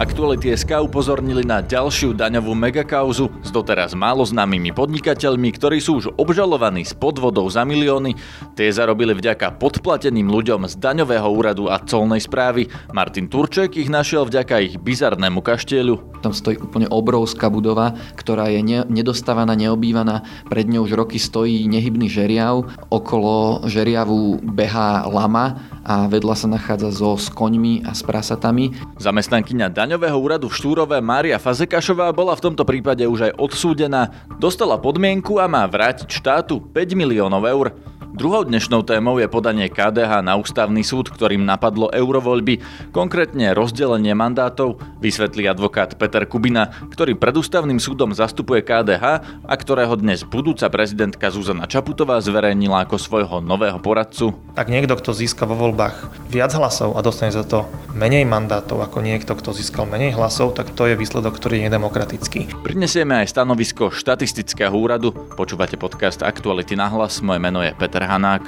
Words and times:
Aktuality 0.00 0.56
SK 0.56 0.88
upozornili 0.88 1.44
na 1.44 1.60
ďalšiu 1.60 2.16
daňovú 2.16 2.56
megakauzu 2.56 3.28
s 3.44 3.52
doteraz 3.52 3.92
málo 3.92 4.24
známymi 4.24 4.72
podnikateľmi, 4.72 5.52
ktorí 5.52 5.76
sú 5.76 6.00
už 6.00 6.16
obžalovaní 6.16 6.88
s 6.88 6.96
podvodou 6.96 7.44
za 7.52 7.68
milióny. 7.68 8.16
Tie 8.56 8.72
zarobili 8.72 9.12
vďaka 9.12 9.60
podplateným 9.60 10.24
ľuďom 10.24 10.64
z 10.72 10.80
daňového 10.80 11.28
úradu 11.28 11.68
a 11.68 11.76
colnej 11.84 12.24
správy. 12.24 12.72
Martin 12.96 13.28
Turček 13.28 13.76
ich 13.76 13.92
našiel 13.92 14.24
vďaka 14.24 14.64
ich 14.64 14.80
bizarnému 14.80 15.44
kaštieľu. 15.44 16.24
Tam 16.24 16.32
stojí 16.32 16.56
úplne 16.56 16.88
obrovská 16.88 17.52
budova, 17.52 17.92
ktorá 18.16 18.48
je 18.48 18.64
ne- 18.64 18.88
nedostávaná, 18.88 19.52
neobývaná. 19.52 20.24
Pred 20.48 20.64
ňou 20.64 20.88
už 20.88 20.96
roky 20.96 21.20
stojí 21.20 21.68
nehybný 21.68 22.08
žeriav. 22.08 22.72
Okolo 22.88 23.68
žeriavu 23.68 24.40
behá 24.48 25.04
lama 25.04 25.60
a 25.84 26.08
vedľa 26.08 26.34
sa 26.40 26.48
nachádza 26.48 26.88
zo 26.88 27.20
s 27.20 27.28
koňmi 27.28 27.84
a 27.84 27.92
s 27.92 28.00
prasatami. 28.00 28.72
Zamestnankyňa 28.96 29.72
daňového 29.90 30.22
úradu 30.22 30.46
v 30.46 30.54
Štúrove 30.54 31.02
Mária 31.02 31.34
Fazekašová 31.34 32.14
bola 32.14 32.38
v 32.38 32.46
tomto 32.46 32.62
prípade 32.62 33.02
už 33.10 33.26
aj 33.26 33.32
odsúdená. 33.42 34.14
Dostala 34.38 34.78
podmienku 34.78 35.42
a 35.42 35.50
má 35.50 35.66
vrátiť 35.66 36.06
štátu 36.06 36.62
5 36.62 36.94
miliónov 36.94 37.42
eur. 37.42 37.74
Druhou 38.10 38.42
dnešnou 38.42 38.82
témou 38.82 39.22
je 39.22 39.30
podanie 39.30 39.70
KDH 39.70 40.26
na 40.26 40.34
ústavný 40.34 40.82
súd, 40.82 41.14
ktorým 41.14 41.46
napadlo 41.46 41.94
eurovoľby, 41.94 42.58
konkrétne 42.90 43.54
rozdelenie 43.54 44.18
mandátov, 44.18 44.82
vysvetlí 44.98 45.46
advokát 45.46 45.94
Peter 45.94 46.26
Kubina, 46.26 46.74
ktorý 46.90 47.14
pred 47.14 47.38
ústavným 47.38 47.78
súdom 47.78 48.10
zastupuje 48.10 48.66
KDH 48.66 49.04
a 49.46 49.54
ktorého 49.54 49.94
dnes 49.94 50.26
budúca 50.26 50.66
prezidentka 50.66 51.30
Zuzana 51.30 51.70
Čaputová 51.70 52.18
zverejnila 52.18 52.82
ako 52.82 52.98
svojho 52.98 53.38
nového 53.38 53.78
poradcu. 53.78 54.34
Ak 54.58 54.66
niekto, 54.66 54.98
kto 54.98 55.14
získa 55.14 55.46
vo 55.46 55.54
voľbách 55.54 56.26
viac 56.34 56.50
hlasov 56.58 56.98
a 56.98 57.06
dostane 57.06 57.30
za 57.30 57.46
to 57.46 57.70
menej 57.94 58.26
mandátov 58.26 58.82
ako 58.82 59.06
niekto, 59.06 59.38
kto 59.38 59.54
získal 59.54 59.86
menej 59.86 60.18
hlasov, 60.18 60.58
tak 60.58 60.74
to 60.74 60.90
je 60.90 60.98
výsledok, 60.98 61.38
ktorý 61.38 61.62
je 61.62 61.66
nedemokratický. 61.70 62.40
Prinesieme 62.66 63.22
aj 63.22 63.30
stanovisko 63.38 63.94
štatistického 63.94 64.74
úradu. 64.74 65.14
Počúvate 65.14 65.78
podcast 65.78 66.26
Aktuality 66.26 66.74
na 66.74 66.90
hlas. 66.90 67.22
Moje 67.22 67.38
meno 67.38 67.62
je 67.62 67.70
Peter 67.78 67.99
Hanák. 68.06 68.44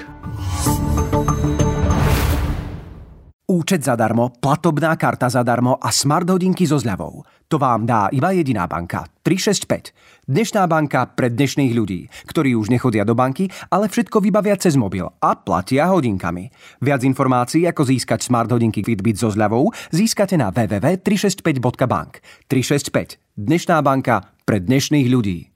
Účet 3.52 3.84
zadarmo, 3.84 4.32
platobná 4.40 4.96
karta 4.96 5.28
zadarmo 5.28 5.76
a 5.76 5.92
smart 5.92 6.24
hodinky 6.24 6.64
so 6.64 6.80
zľavou. 6.80 7.20
To 7.52 7.60
vám 7.60 7.84
dá 7.84 8.08
iba 8.08 8.32
jediná 8.32 8.64
banka. 8.64 9.04
365. 9.20 9.92
Dnešná 10.24 10.64
banka 10.64 11.04
pre 11.04 11.28
dnešných 11.28 11.76
ľudí, 11.76 12.08
ktorí 12.32 12.56
už 12.56 12.72
nechodia 12.72 13.04
do 13.04 13.12
banky, 13.12 13.52
ale 13.68 13.92
všetko 13.92 14.24
vybavia 14.24 14.56
cez 14.56 14.72
mobil 14.72 15.04
a 15.04 15.36
platia 15.36 15.84
hodinkami. 15.92 16.48
Viac 16.80 17.04
informácií, 17.04 17.68
ako 17.68 17.84
získať 17.84 18.24
smart 18.24 18.48
hodinky 18.48 18.80
Fitbit 18.80 19.20
so 19.20 19.28
zľavou, 19.28 19.68
získate 19.92 20.40
na 20.40 20.48
www.365.bank. 20.48 22.24
365. 22.48 23.20
Dnešná 23.36 23.84
banka 23.84 24.32
pre 24.48 24.64
dnešných 24.64 25.12
ľudí. 25.12 25.52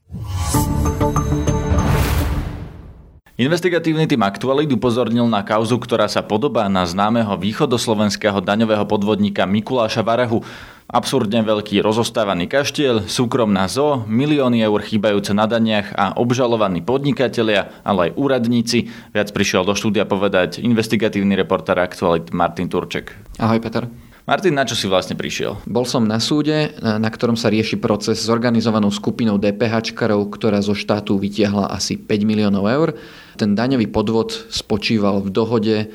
Investigatívny 3.37 4.09
tým 4.09 4.25
Aktualit 4.25 4.65
upozornil 4.73 5.29
na 5.29 5.45
kauzu, 5.45 5.77
ktorá 5.77 6.09
sa 6.09 6.25
podobá 6.25 6.65
na 6.73 6.89
známeho 6.89 7.37
východoslovenského 7.37 8.41
daňového 8.41 8.81
podvodníka 8.89 9.45
Mikuláša 9.45 10.01
Varehu. 10.01 10.41
Absurdne 10.89 11.45
veľký 11.45 11.77
rozostávaný 11.85 12.49
kaštiel, 12.49 13.05
súkromná 13.05 13.69
zoo, 13.69 14.01
milióny 14.09 14.65
eur 14.65 14.81
chýbajúce 14.81 15.37
na 15.37 15.45
daniach 15.45 15.93
a 15.93 16.17
obžalovaní 16.17 16.81
podnikatelia, 16.81 17.77
ale 17.85 18.09
aj 18.09 18.17
úradníci. 18.17 18.89
Viac 19.13 19.29
prišiel 19.29 19.69
do 19.69 19.77
štúdia 19.77 20.09
povedať 20.09 20.57
investigatívny 20.57 21.37
reportér 21.37 21.77
Aktualit 21.77 22.33
Martin 22.33 22.73
Turček. 22.73 23.13
Ahoj 23.37 23.61
Peter. 23.61 23.85
Martin, 24.25 24.57
na 24.57 24.65
čo 24.65 24.73
si 24.73 24.89
vlastne 24.89 25.13
prišiel? 25.13 25.61
Bol 25.69 25.85
som 25.85 26.09
na 26.09 26.17
súde, 26.17 26.73
na 26.81 27.07
ktorom 27.07 27.37
sa 27.37 27.53
rieši 27.53 27.77
proces 27.77 28.17
s 28.17 28.27
organizovanou 28.33 28.89
skupinou 28.89 29.37
DPHčkarov, 29.37 30.25
ktorá 30.33 30.57
zo 30.65 30.73
štátu 30.73 31.21
vytiahla 31.21 31.69
asi 31.69 32.01
5 32.01 32.25
miliónov 32.25 32.65
eur. 32.65 32.97
Ten 33.37 33.53
daňový 33.53 33.85
podvod 33.93 34.33
spočíval 34.49 35.21
v 35.21 35.29
dohode 35.29 35.75
e, 35.77 35.85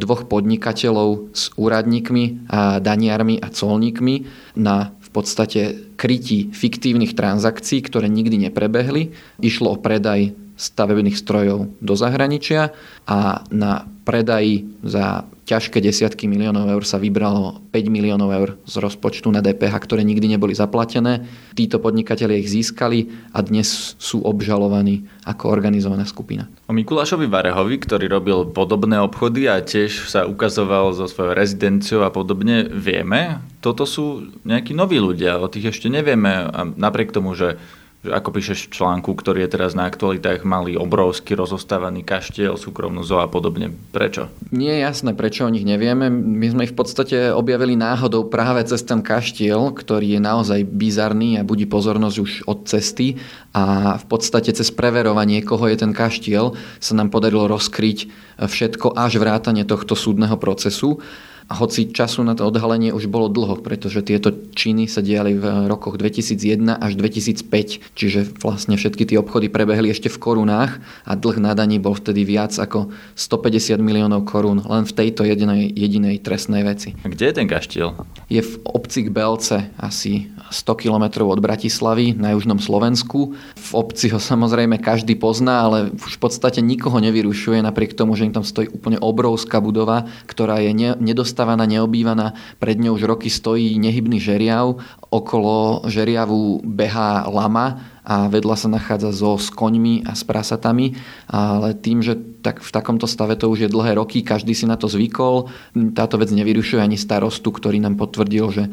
dvoch 0.00 0.24
podnikateľov 0.24 1.36
s 1.36 1.52
úradníkmi 1.60 2.48
a 2.48 2.80
daniarmi 2.80 3.36
a 3.36 3.52
colníkmi 3.52 4.14
na 4.56 4.96
v 5.04 5.08
podstate 5.12 5.92
krytí 6.00 6.48
fiktívnych 6.56 7.12
transakcií, 7.12 7.84
ktoré 7.84 8.08
nikdy 8.08 8.48
neprebehli. 8.48 9.12
Išlo 9.44 9.76
o 9.76 9.80
predaj 9.80 10.45
stavebných 10.56 11.16
strojov 11.16 11.68
do 11.78 11.94
zahraničia 11.94 12.72
a 13.04 13.44
na 13.52 13.84
predaji 14.06 14.66
za 14.86 15.28
ťažké 15.46 15.78
desiatky 15.78 16.26
miliónov 16.26 16.66
eur 16.66 16.82
sa 16.82 16.98
vybralo 16.98 17.62
5 17.70 17.86
miliónov 17.86 18.30
eur 18.34 18.48
z 18.66 18.82
rozpočtu 18.82 19.30
na 19.30 19.38
DPH, 19.38 19.78
ktoré 19.78 20.02
nikdy 20.02 20.34
neboli 20.34 20.58
zaplatené. 20.58 21.22
Títo 21.54 21.78
podnikatelia 21.78 22.38
ich 22.38 22.50
získali 22.50 23.30
a 23.30 23.42
dnes 23.46 23.94
sú 23.98 24.26
obžalovaní 24.26 25.06
ako 25.22 25.46
organizovaná 25.50 26.02
skupina. 26.02 26.50
O 26.66 26.74
Mikulášovi 26.74 27.30
Varehovi, 27.30 27.78
ktorý 27.78 28.10
robil 28.10 28.38
podobné 28.50 28.98
obchody 28.98 29.46
a 29.46 29.62
tiež 29.62 30.10
sa 30.10 30.26
ukazoval 30.26 30.90
so 30.94 31.06
svojou 31.06 31.38
rezidenciou 31.38 32.02
a 32.02 32.10
podobne, 32.10 32.66
vieme. 32.66 33.38
Toto 33.62 33.86
sú 33.86 34.34
nejakí 34.42 34.74
noví 34.74 34.98
ľudia, 34.98 35.38
o 35.38 35.46
tých 35.46 35.70
ešte 35.74 35.86
nevieme 35.86 36.50
a 36.50 36.66
napriek 36.66 37.14
tomu, 37.14 37.38
že 37.38 37.58
ako 38.04 38.28
píšeš 38.34 38.68
v 38.68 38.72
článku, 38.76 39.14
ktorý 39.18 39.46
je 39.46 39.54
teraz 39.58 39.72
na 39.74 39.88
aktualitách, 39.88 40.46
mali 40.46 40.78
obrovský 40.78 41.34
rozostávaný 41.34 42.06
kaštiel, 42.06 42.54
súkromnú 42.54 43.02
zoo 43.02 43.18
a 43.18 43.26
podobne. 43.26 43.72
Prečo? 43.90 44.30
Nie 44.54 44.78
je 44.78 44.84
jasné, 44.86 45.10
prečo 45.16 45.46
o 45.46 45.50
nich 45.50 45.66
nevieme. 45.66 46.06
My 46.10 46.46
sme 46.52 46.64
ich 46.68 46.74
v 46.74 46.78
podstate 46.78 47.16
objavili 47.34 47.74
náhodou 47.74 48.30
práve 48.30 48.62
cez 48.68 48.86
ten 48.86 49.02
kaštiel, 49.02 49.74
ktorý 49.74 50.18
je 50.18 50.20
naozaj 50.22 50.60
bizarný 50.66 51.40
a 51.40 51.46
budí 51.46 51.66
pozornosť 51.66 52.16
už 52.20 52.30
od 52.46 52.58
cesty 52.70 53.18
a 53.56 53.96
v 53.98 54.04
podstate 54.06 54.54
cez 54.54 54.68
preverovanie, 54.70 55.42
koho 55.42 55.66
je 55.66 55.80
ten 55.80 55.96
kaštiel, 55.96 56.54
sa 56.78 56.92
nám 56.94 57.10
podarilo 57.10 57.50
rozkryť 57.50 58.06
všetko 58.36 58.94
až 58.94 59.18
vrátanie 59.18 59.64
tohto 59.64 59.96
súdneho 59.96 60.36
procesu. 60.36 61.00
A 61.46 61.54
hoci 61.54 61.94
času 61.94 62.26
na 62.26 62.34
to 62.34 62.42
odhalenie 62.42 62.90
už 62.90 63.06
bolo 63.06 63.30
dlho, 63.30 63.62
pretože 63.62 64.02
tieto 64.02 64.34
činy 64.34 64.90
sa 64.90 64.98
diali 64.98 65.38
v 65.38 65.70
rokoch 65.70 65.94
2001 65.94 66.74
až 66.74 66.98
2005, 66.98 67.94
čiže 67.94 68.34
vlastne 68.42 68.74
všetky 68.74 69.06
tie 69.06 69.22
obchody 69.22 69.46
prebehli 69.46 69.94
ešte 69.94 70.10
v 70.10 70.18
korunách 70.18 70.82
a 71.06 71.14
dlh 71.14 71.38
na 71.38 71.54
daní 71.54 71.78
bol 71.78 71.94
vtedy 71.94 72.26
viac 72.26 72.50
ako 72.58 72.90
150 73.14 73.78
miliónov 73.78 74.26
korún 74.26 74.58
len 74.58 74.90
v 74.90 74.92
tejto 74.98 75.22
jedinej, 75.22 75.70
jedinej 75.70 76.18
trestnej 76.18 76.66
veci. 76.66 76.98
Kde 77.06 77.30
je 77.30 77.34
ten 77.38 77.46
kaštiel? 77.46 77.94
Je 78.26 78.42
v 78.42 78.54
obci 78.66 79.06
Belce, 79.06 79.70
asi 79.78 80.26
100 80.50 80.82
km 80.82 81.30
od 81.30 81.38
Bratislavy 81.38 82.18
na 82.18 82.34
južnom 82.34 82.58
Slovensku. 82.58 83.38
V 83.54 83.70
obci 83.70 84.10
ho 84.10 84.18
samozrejme 84.18 84.82
každý 84.82 85.14
pozná, 85.14 85.62
ale 85.62 85.94
už 85.94 86.18
v 86.18 86.22
podstate 86.26 86.58
nikoho 86.58 86.98
nevyrušuje, 86.98 87.62
napriek 87.62 87.94
tomu, 87.94 88.18
že 88.18 88.26
im 88.26 88.34
tam 88.34 88.42
stojí 88.42 88.66
úplne 88.66 88.98
obrovská 88.98 89.62
budova, 89.62 90.10
ktorá 90.26 90.58
je 90.58 90.74
nedostatná 90.98 91.35
nezastávaná, 91.36 91.68
neobývaná. 91.68 92.32
Pred 92.58 92.80
ňou 92.80 92.96
už 92.96 93.02
roky 93.04 93.28
stojí 93.28 93.76
nehybný 93.78 94.16
žeriav. 94.20 94.80
Okolo 95.12 95.84
žeriavu 95.84 96.64
behá 96.64 97.28
lama 97.28 97.76
a 98.06 98.30
vedľa 98.30 98.54
sa 98.54 98.68
nachádza 98.70 99.10
zo 99.10 99.34
s 99.34 99.50
koňmi 99.50 100.06
a 100.06 100.14
s 100.14 100.22
prasatami, 100.22 100.94
ale 101.26 101.74
tým, 101.74 102.06
že 102.06 102.14
tak 102.46 102.62
v 102.62 102.70
takomto 102.70 103.10
stave 103.10 103.34
to 103.34 103.50
už 103.50 103.66
je 103.66 103.74
dlhé 103.74 103.98
roky, 103.98 104.22
každý 104.22 104.54
si 104.54 104.70
na 104.70 104.78
to 104.78 104.86
zvykol, 104.86 105.50
táto 105.98 106.14
vec 106.14 106.30
nevyrušuje 106.30 106.78
ani 106.78 106.94
starostu, 106.94 107.50
ktorý 107.50 107.82
nám 107.82 107.98
potvrdil, 107.98 108.46
že 108.54 108.64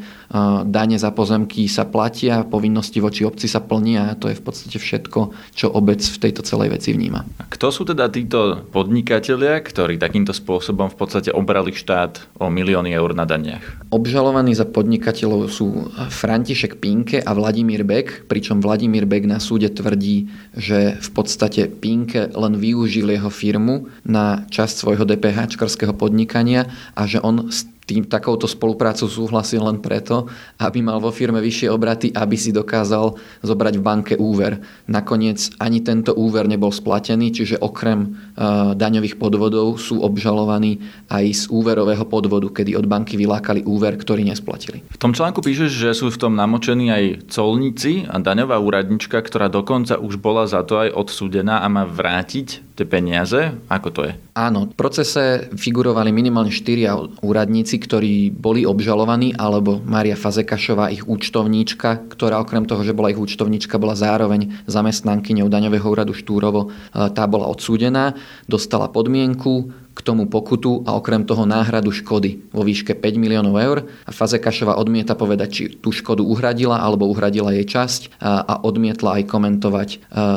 dane 0.70 0.94
za 0.94 1.10
pozemky 1.10 1.66
sa 1.66 1.82
platia, 1.82 2.46
povinnosti 2.46 3.02
voči 3.02 3.26
obci 3.26 3.50
sa 3.50 3.58
plnia 3.58 4.14
a 4.14 4.16
to 4.16 4.30
je 4.30 4.38
v 4.38 4.44
podstate 4.46 4.78
všetko, 4.78 5.34
čo 5.58 5.66
obec 5.74 5.98
v 5.98 6.20
tejto 6.22 6.46
celej 6.46 6.78
veci 6.78 6.94
vníma. 6.94 7.26
A 7.42 7.50
kto 7.50 7.74
sú 7.74 7.82
teda 7.82 8.06
títo 8.06 8.62
podnikatelia, 8.70 9.58
ktorí 9.58 9.98
takýmto 9.98 10.30
spôsobom 10.30 10.86
v 10.86 10.96
podstate 10.96 11.34
obrali 11.34 11.74
štát 11.74 12.38
o 12.38 12.46
milióny 12.46 12.94
eur 12.94 13.10
na 13.10 13.26
daniach? 13.26 13.90
Obžalovaní 13.90 14.54
za 14.54 14.70
podnikateľov 14.70 15.50
sú 15.50 15.90
František 16.14 16.78
Pinke 16.78 17.18
a 17.18 17.34
Vladimír 17.34 17.82
Bek, 17.82 18.30
pričom 18.30 18.62
Vladimír 18.62 19.02
Bek 19.02 19.23
na 19.26 19.42
súde 19.42 19.68
tvrdí, 19.70 20.30
že 20.54 20.96
v 21.00 21.10
podstate 21.12 21.66
Pinke 21.68 22.30
len 22.32 22.54
využil 22.56 23.10
jeho 23.10 23.28
firmu 23.28 23.88
na 24.04 24.44
časť 24.48 24.74
svojho 24.74 25.04
DPH 25.04 25.56
podnikania 25.96 26.68
a 26.94 27.04
že 27.08 27.20
on 27.20 27.48
tým 27.84 28.08
takouto 28.08 28.48
spoluprácu 28.48 29.06
súhlasil 29.08 29.60
len 29.64 29.80
preto, 29.80 30.28
aby 30.60 30.80
mal 30.80 31.00
vo 31.00 31.12
firme 31.12 31.40
vyššie 31.40 31.68
obraty, 31.68 32.08
aby 32.12 32.36
si 32.36 32.50
dokázal 32.50 33.16
zobrať 33.44 33.74
v 33.76 33.82
banke 33.84 34.14
úver. 34.16 34.60
Nakoniec 34.88 35.52
ani 35.60 35.84
tento 35.84 36.16
úver 36.16 36.48
nebol 36.48 36.72
splatený, 36.72 37.32
čiže 37.32 37.60
okrem 37.60 38.08
uh, 38.08 38.72
daňových 38.72 39.20
podvodov 39.20 39.76
sú 39.76 40.00
obžalovaní 40.00 40.80
aj 41.12 41.24
z 41.32 41.42
úverového 41.52 42.08
podvodu, 42.08 42.48
kedy 42.50 42.72
od 42.76 42.88
banky 42.88 43.20
vylákali 43.20 43.68
úver, 43.68 44.00
ktorý 44.00 44.24
nesplatili. 44.24 44.80
V 44.88 45.00
tom 45.00 45.12
článku 45.12 45.44
píšeš, 45.44 45.70
že 45.70 45.90
sú 45.92 46.08
v 46.08 46.20
tom 46.20 46.32
namočení 46.34 46.88
aj 46.88 47.04
colníci 47.28 48.08
a 48.08 48.16
daňová 48.16 48.56
úradnička, 48.60 49.20
ktorá 49.20 49.52
dokonca 49.52 50.00
už 50.00 50.16
bola 50.16 50.48
za 50.48 50.64
to 50.64 50.80
aj 50.80 50.96
odsúdená 50.96 51.60
a 51.60 51.68
má 51.68 51.84
vrátiť 51.84 52.74
tie 52.74 52.86
peniaze? 52.86 53.54
Ako 53.70 53.88
to 53.94 54.00
je? 54.10 54.12
Áno, 54.34 54.66
v 54.66 54.74
procese 54.74 55.46
figurovali 55.54 56.10
minimálne 56.10 56.50
štyria 56.50 56.98
úradníci, 57.22 57.73
ktorí 57.76 58.32
boli 58.34 58.66
obžalovaní, 58.66 59.36
alebo 59.36 59.78
Mária 59.84 60.16
Fazekašová, 60.18 60.90
ich 60.90 61.04
účtovníčka, 61.04 62.08
ktorá 62.10 62.40
okrem 62.40 62.64
toho, 62.64 62.82
že 62.82 62.96
bola 62.96 63.12
ich 63.12 63.20
účtovníčka, 63.20 63.76
bola 63.76 63.94
zároveň 63.94 64.64
zamestnankyňou 64.66 65.46
daňového 65.46 65.86
úradu 65.86 66.16
Štúrovo. 66.16 66.68
E, 66.68 67.08
tá 67.12 67.28
bola 67.28 67.46
odsúdená, 67.50 68.16
dostala 68.48 68.90
podmienku, 68.90 69.83
k 69.94 70.00
tomu 70.02 70.26
pokutu 70.26 70.82
a 70.84 70.98
okrem 70.98 71.22
toho 71.22 71.46
náhradu 71.46 71.94
škody 71.94 72.50
vo 72.50 72.66
výške 72.66 72.98
5 72.98 73.14
miliónov 73.14 73.54
eur. 73.56 73.78
A 74.04 74.10
Fazekašova 74.10 74.74
odmieta 74.74 75.14
povedať, 75.14 75.48
či 75.54 75.62
tú 75.78 75.94
škodu 75.94 76.26
uhradila 76.26 76.82
alebo 76.82 77.06
uhradila 77.06 77.54
jej 77.54 77.62
časť 77.62 78.18
a 78.20 78.66
odmietla 78.66 79.22
aj 79.22 79.24
komentovať 79.30 79.88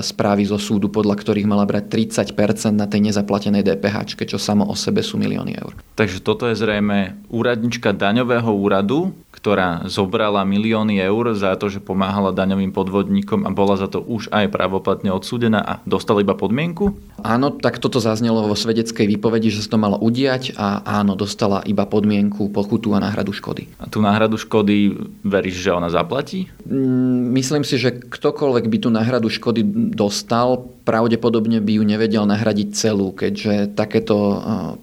správy 0.06 0.46
zo 0.46 0.62
súdu, 0.62 0.94
podľa 0.94 1.18
ktorých 1.18 1.50
mala 1.50 1.66
brať 1.66 1.90
30% 1.90 2.78
na 2.78 2.86
tej 2.86 3.10
nezaplatenej 3.10 3.66
DPH, 3.66 4.14
čo 4.30 4.38
samo 4.38 4.70
o 4.70 4.78
sebe 4.78 5.02
sú 5.02 5.18
milióny 5.18 5.58
eur. 5.58 5.74
Takže 5.98 6.22
toto 6.22 6.46
je 6.46 6.54
zrejme 6.54 7.18
úradnička 7.34 7.98
daňového 7.98 8.54
úradu, 8.54 9.18
ktorá 9.34 9.86
zobrala 9.86 10.42
milióny 10.46 10.98
eur 10.98 11.34
za 11.38 11.54
to, 11.58 11.70
že 11.70 11.78
pomáhala 11.78 12.34
daňovým 12.34 12.74
podvodníkom 12.74 13.46
a 13.46 13.54
bola 13.54 13.78
za 13.78 13.86
to 13.86 14.02
už 14.02 14.34
aj 14.34 14.50
právoplatne 14.50 15.14
odsúdená 15.14 15.62
a 15.62 15.74
dostala 15.86 16.26
iba 16.26 16.34
podmienku? 16.34 16.98
Áno, 17.26 17.50
tak 17.50 17.82
toto 17.82 17.98
zaznelo 17.98 18.46
vo 18.46 18.54
svedeckej 18.54 19.10
výpovedi, 19.18 19.50
že 19.50 19.66
sa 19.66 19.74
to 19.74 19.82
malo 19.82 19.98
udiať 19.98 20.54
a 20.54 20.86
áno, 20.86 21.18
dostala 21.18 21.66
iba 21.66 21.90
podmienku, 21.90 22.54
pokutu 22.54 22.94
a 22.94 23.02
náhradu 23.02 23.34
škody. 23.34 23.66
A 23.82 23.90
tú 23.90 24.04
náhradu 24.06 24.38
škody 24.38 24.94
veríš, 25.26 25.66
že 25.66 25.74
ona 25.74 25.90
zaplatí? 25.90 26.52
Mm, 26.70 27.34
myslím 27.34 27.64
si, 27.66 27.82
že 27.82 27.96
ktokoľvek 27.98 28.66
by 28.70 28.78
tú 28.78 28.90
náhradu 28.94 29.34
škody 29.34 29.66
dostal, 29.98 30.70
pravdepodobne 30.88 31.60
by 31.60 31.82
ju 31.82 31.84
nevedel 31.84 32.24
nahradiť 32.24 32.72
celú, 32.72 33.12
keďže 33.12 33.76
takéto 33.76 34.16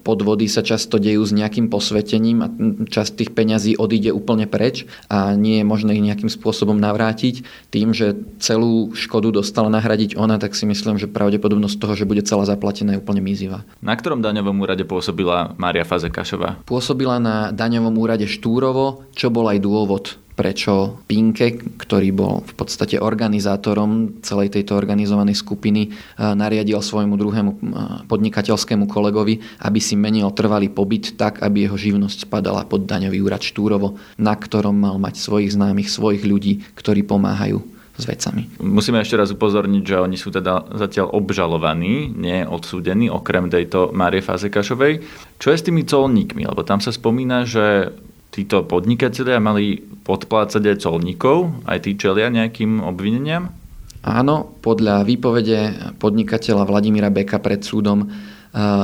podvody 0.05 0.45
sa 0.45 0.61
často 0.61 1.01
dejú 1.01 1.25
s 1.25 1.33
nejakým 1.33 1.71
posvetením 1.71 2.37
a 2.45 2.47
časť 2.85 3.11
tých 3.17 3.31
peňazí 3.33 3.73
odíde 3.79 4.13
úplne 4.13 4.45
preč 4.45 4.85
a 5.09 5.33
nie 5.33 5.61
je 5.61 5.65
možné 5.65 5.97
ich 5.97 6.05
nejakým 6.05 6.29
spôsobom 6.29 6.77
navrátiť. 6.77 7.41
Tým, 7.73 7.97
že 7.97 8.21
celú 8.37 8.93
škodu 8.93 9.33
dostala 9.33 9.73
nahradiť 9.73 10.13
ona, 10.13 10.37
tak 10.37 10.53
si 10.53 10.69
myslím, 10.69 11.01
že 11.01 11.09
pravdepodobnosť 11.09 11.77
toho, 11.81 11.93
že 11.97 12.05
bude 12.05 12.21
celá 12.25 12.43
zaplatená 12.49 12.97
je 12.97 13.01
úplne 13.01 13.21
mizivá. 13.21 13.61
Na 13.79 13.93
ktorom 13.93 14.19
daňovom 14.25 14.57
úrade 14.59 14.83
pôsobila 14.83 15.53
Mária 15.61 15.85
Fazekašová? 15.85 16.65
Pôsobila 16.65 17.21
na 17.21 17.53
daňovom 17.53 17.95
úrade 17.95 18.25
Štúrovo, 18.25 19.05
čo 19.13 19.29
bol 19.29 19.47
aj 19.47 19.59
dôvod 19.61 20.17
prečo 20.35 20.99
Pinke, 21.07 21.55
ktorý 21.79 22.11
bol 22.11 22.43
v 22.43 22.53
podstate 22.59 22.99
organizátorom 22.99 24.19
celej 24.19 24.51
tejto 24.51 24.75
organizovanej 24.75 25.39
skupiny, 25.39 25.89
eh, 25.89 26.35
nariadil 26.35 26.83
svojmu 26.83 27.15
druhému 27.15 27.51
eh, 27.51 27.57
podnikateľskému 28.05 28.85
kolegovi, 28.91 29.39
aby 29.63 29.79
si 29.79 29.95
menil 29.95 30.27
trvalý 30.35 30.67
pobyt 30.67 31.15
tak, 31.15 31.39
aby 31.39 31.65
jeho 31.65 31.79
živnosť 31.79 32.27
spadala 32.27 32.67
pod 32.67 32.83
daňový 32.83 33.23
úrad 33.23 33.41
Štúrovo, 33.41 33.95
na 34.19 34.35
ktorom 34.35 34.75
mal 34.75 34.99
mať 34.99 35.23
svojich 35.23 35.55
známych, 35.55 35.87
svojich 35.87 36.27
ľudí, 36.27 36.61
ktorí 36.75 37.07
pomáhajú 37.07 37.74
s 37.95 38.03
vecami. 38.03 38.51
Musíme 38.59 38.99
ešte 38.99 39.15
raz 39.15 39.31
upozorniť, 39.31 39.83
že 39.83 39.97
oni 40.03 40.19
sú 40.19 40.31
teda 40.31 40.67
zatiaľ 40.75 41.15
obžalovaní, 41.15 42.11
nie 42.11 42.43
odsúdení, 42.43 43.07
okrem 43.07 43.47
tejto 43.47 43.95
Márie 43.95 44.19
Fazekašovej. 44.19 44.99
Čo 45.39 45.47
je 45.51 45.57
s 45.57 45.65
tými 45.65 45.87
colníkmi? 45.87 46.43
Lebo 46.43 46.67
tam 46.67 46.83
sa 46.83 46.91
spomína, 46.91 47.47
že 47.47 47.95
títo 48.35 48.67
podnikatelia 48.67 49.39
mali 49.39 49.79
podplácať 49.79 50.75
aj 50.75 50.81
colníkov, 50.83 51.63
aj 51.63 51.87
tí 51.87 51.95
čelia 51.95 52.27
nejakým 52.27 52.83
obvineniam? 52.83 53.55
Áno, 54.05 54.59
podľa 54.61 55.01
výpovede 55.01 55.59
podnikateľa 55.97 56.67
Vladimíra 56.67 57.09
Beka 57.09 57.41
pred 57.41 57.65
súdom 57.65 58.05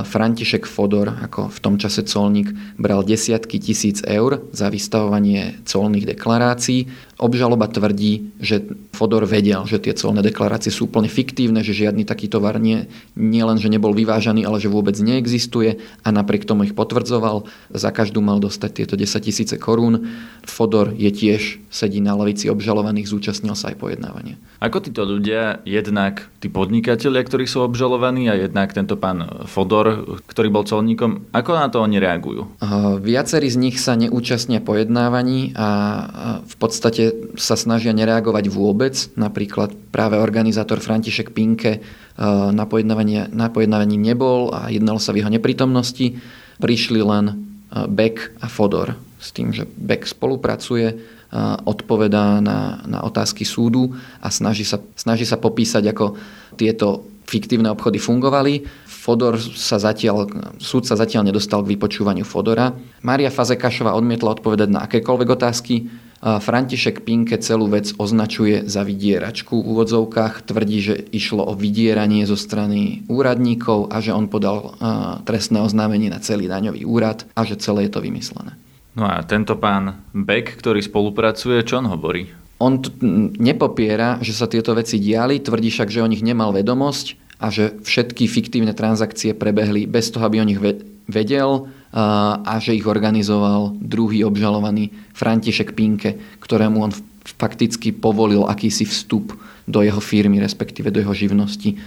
František 0.03 0.67
Fodor, 0.67 1.15
ako 1.23 1.47
v 1.47 1.59
tom 1.63 1.79
čase 1.79 2.03
colník, 2.03 2.51
bral 2.75 3.07
desiatky 3.07 3.55
tisíc 3.55 4.03
eur 4.03 4.43
za 4.51 4.67
vystavovanie 4.67 5.63
colných 5.63 6.11
deklarácií. 6.11 6.91
Obžaloba 7.15 7.71
tvrdí, 7.71 8.35
že 8.41 8.67
Fodor 8.91 9.23
vedel, 9.29 9.63
že 9.69 9.79
tie 9.79 9.95
colné 9.95 10.19
deklarácie 10.25 10.73
sú 10.73 10.91
úplne 10.91 11.07
fiktívne, 11.07 11.63
že 11.63 11.71
žiadny 11.71 12.03
taký 12.03 12.27
tovar 12.27 12.59
nie, 12.59 12.91
nie 13.15 13.45
len, 13.45 13.61
že 13.61 13.71
nebol 13.71 13.95
vyvážaný, 13.95 14.43
ale 14.43 14.59
že 14.59 14.67
vôbec 14.67 14.97
neexistuje 14.99 15.79
a 16.03 16.09
napriek 16.11 16.43
tomu 16.43 16.67
ich 16.67 16.75
potvrdzoval. 16.75 17.47
Za 17.71 17.95
každú 17.95 18.19
mal 18.19 18.43
dostať 18.43 18.83
tieto 18.83 18.99
10 18.99 19.07
tisíce 19.23 19.55
korún. 19.55 20.09
Fodor 20.43 20.91
je 20.97 21.13
tiež, 21.13 21.63
sedí 21.71 22.03
na 22.03 22.17
lavici 22.17 22.51
obžalovaných, 22.51 23.07
zúčastnil 23.07 23.55
sa 23.55 23.71
aj 23.71 23.79
pojednávania. 23.79 24.35
Ako 24.59 24.81
títo 24.83 25.05
ľudia, 25.05 25.63
jednak 25.63 26.27
tí 26.41 26.49
podnikatelia, 26.49 27.21
ktorí 27.21 27.45
sú 27.45 27.61
obžalovaní 27.61 28.33
a 28.33 28.35
jednak 28.35 28.73
tento 28.73 28.97
pán 28.97 29.45
Fodor, 29.45 29.60
Fodor, 29.61 30.17
ktorý 30.25 30.49
bol 30.49 30.65
colníkom. 30.65 31.29
Ako 31.37 31.53
na 31.53 31.69
to 31.69 31.85
oni 31.85 32.01
reagujú? 32.01 32.49
Viacerí 32.97 33.45
z 33.45 33.61
nich 33.61 33.77
sa 33.77 33.93
neúčastnia 33.93 34.57
pojednávaní 34.57 35.53
a 35.53 35.69
v 36.41 36.55
podstate 36.57 37.13
sa 37.37 37.53
snažia 37.53 37.93
nereagovať 37.93 38.49
vôbec. 38.49 38.97
Napríklad 39.13 39.69
práve 39.93 40.17
organizátor 40.17 40.81
František 40.81 41.29
Pinke 41.37 41.77
na 42.49 42.65
pojednávaní, 42.65 43.29
na 43.29 43.53
pojednávaní 43.53 44.01
nebol 44.01 44.49
a 44.49 44.73
jednalo 44.73 44.97
sa 44.97 45.13
v 45.13 45.21
jeho 45.21 45.29
neprítomnosti. 45.29 46.17
Prišli 46.57 47.05
len 47.05 47.53
Beck 47.69 48.33
a 48.41 48.49
Fodor 48.49 48.97
s 49.21 49.29
tým, 49.29 49.53
že 49.53 49.69
Beck 49.69 50.09
spolupracuje, 50.09 50.97
odpovedá 51.69 52.41
na, 52.41 52.81
na 52.89 53.05
otázky 53.05 53.45
súdu 53.45 53.93
a 54.25 54.33
snaží 54.33 54.65
sa, 54.65 54.81
snaží 54.97 55.29
sa 55.29 55.37
popísať, 55.37 55.85
ako 55.93 56.17
tieto 56.57 57.05
fiktívne 57.29 57.69
obchody 57.69 58.01
fungovali. 58.01 58.89
Fodor 59.01 59.41
sa 59.41 59.81
zatiaľ, 59.81 60.29
súd 60.61 60.85
sa 60.85 60.93
zatiaľ 60.93 61.33
nedostal 61.33 61.65
k 61.65 61.73
vypočúvaniu 61.73 62.21
Fodora. 62.21 62.69
Mária 63.01 63.33
Fazekašová 63.33 63.97
odmietla 63.97 64.37
odpovedať 64.37 64.69
na 64.69 64.85
akékoľvek 64.85 65.29
otázky. 65.41 65.89
František 66.21 67.01
Pinke 67.01 67.41
celú 67.41 67.65
vec 67.65 67.97
označuje 67.97 68.69
za 68.69 68.85
vydieračku 68.85 69.57
v 69.57 69.65
úvodzovkách, 69.73 70.45
tvrdí, 70.45 70.77
že 70.85 70.95
išlo 71.17 71.41
o 71.49 71.57
vydieranie 71.57 72.29
zo 72.29 72.37
strany 72.37 73.01
úradníkov 73.09 73.89
a 73.89 74.05
že 74.05 74.13
on 74.13 74.29
podal 74.29 74.77
trestné 75.25 75.65
oznámenie 75.65 76.13
na 76.13 76.21
celý 76.21 76.45
daňový 76.45 76.85
úrad 76.85 77.25
a 77.33 77.41
že 77.41 77.57
celé 77.57 77.89
je 77.89 77.97
to 77.97 78.05
vymyslené. 78.05 78.53
No 78.93 79.09
a 79.09 79.25
tento 79.25 79.57
pán 79.57 79.97
Beck, 80.13 80.61
ktorý 80.61 80.77
spolupracuje, 80.77 81.65
čo 81.65 81.81
on 81.81 81.89
hovorí? 81.89 82.29
On 82.61 82.77
t- 82.77 82.93
nepopiera, 83.41 84.21
že 84.21 84.37
sa 84.37 84.45
tieto 84.45 84.77
veci 84.77 85.01
diali, 85.01 85.41
tvrdí 85.41 85.73
však, 85.73 85.89
že 85.89 86.05
o 86.05 86.11
nich 86.11 86.21
nemal 86.21 86.53
vedomosť 86.53 87.30
a 87.41 87.49
že 87.49 87.73
všetky 87.81 88.29
fiktívne 88.29 88.77
transakcie 88.77 89.33
prebehli 89.33 89.89
bez 89.89 90.13
toho, 90.13 90.29
aby 90.29 90.37
o 90.37 90.45
nich 90.45 90.61
vedel 91.09 91.65
a 91.91 92.53
že 92.61 92.77
ich 92.77 92.85
organizoval 92.85 93.75
druhý 93.81 94.21
obžalovaný 94.23 94.93
František 95.17 95.73
Pinke, 95.73 96.37
ktorému 96.37 96.77
on 96.77 96.93
fakticky 97.25 97.91
povolil 97.91 98.45
akýsi 98.45 98.85
vstup 98.85 99.33
do 99.65 99.81
jeho 99.81 99.99
firmy, 99.99 100.37
respektíve 100.37 100.93
do 100.93 101.01
jeho 101.01 101.13
živnosti 101.13 101.77